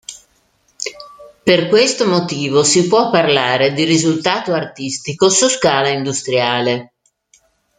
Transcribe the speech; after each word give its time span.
Per 1.43 1.67
questo 1.67 2.07
motivo 2.07 2.63
si 2.63 2.87
può 2.87 3.11
parlare 3.11 3.71
di 3.73 3.83
risultato 3.83 4.51
artistico 4.51 5.29
su 5.29 5.47
scala 5.47 5.89
industriale. 5.89 6.93